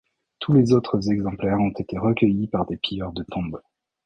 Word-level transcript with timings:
Tous 0.39 0.51
les 0.53 0.73
autres 0.73 1.11
exemplaires 1.11 1.59
ont 1.61 1.69
été 1.69 1.95
recueillis 1.99 2.47
par 2.47 2.65
des 2.65 2.75
pilleurs 2.75 3.13
de 3.13 3.21
tombes. 3.21 3.61